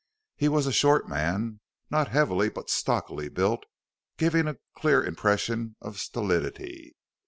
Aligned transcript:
He 0.35 0.49
was 0.49 0.65
a 0.65 0.71
short 0.73 1.07
man, 1.07 1.59
not 1.91 2.07
heavily, 2.07 2.49
but 2.49 2.71
stockily 2.71 3.29
built, 3.29 3.65
giving 4.17 4.47
a 4.47 4.57
clear 4.75 5.03
impression 5.03 5.75
of 5.79 5.99
stolidity. 5.99 6.95